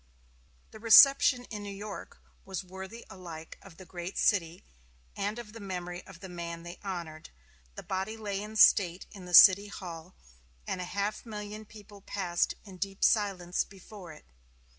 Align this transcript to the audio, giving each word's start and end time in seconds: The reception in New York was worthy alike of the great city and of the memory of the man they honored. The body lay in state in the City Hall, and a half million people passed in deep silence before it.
The 0.71 0.79
reception 0.79 1.43
in 1.51 1.61
New 1.61 1.69
York 1.75 2.17
was 2.43 2.63
worthy 2.63 3.05
alike 3.07 3.59
of 3.61 3.77
the 3.77 3.85
great 3.85 4.17
city 4.17 4.63
and 5.15 5.37
of 5.37 5.53
the 5.53 5.59
memory 5.59 6.03
of 6.07 6.21
the 6.21 6.27
man 6.27 6.63
they 6.63 6.79
honored. 6.83 7.29
The 7.75 7.83
body 7.83 8.17
lay 8.17 8.41
in 8.41 8.55
state 8.55 9.05
in 9.11 9.25
the 9.25 9.35
City 9.35 9.67
Hall, 9.67 10.15
and 10.65 10.81
a 10.81 10.85
half 10.85 11.23
million 11.23 11.65
people 11.65 12.01
passed 12.01 12.55
in 12.65 12.77
deep 12.77 13.03
silence 13.03 13.63
before 13.63 14.11
it. 14.11 14.25